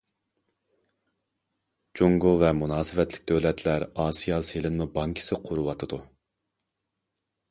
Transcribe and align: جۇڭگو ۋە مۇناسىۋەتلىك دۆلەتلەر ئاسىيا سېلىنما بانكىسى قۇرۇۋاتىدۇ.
جۇڭگو 1.99 2.31
ۋە 2.45 2.49
مۇناسىۋەتلىك 2.61 3.29
دۆلەتلەر 3.31 3.85
ئاسىيا 4.05 4.41
سېلىنما 4.49 4.87
بانكىسى 4.97 5.39
قۇرۇۋاتىدۇ. 5.51 6.01